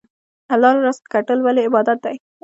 [0.51, 2.15] حلال رزق ګټل ولې عبادت دی؟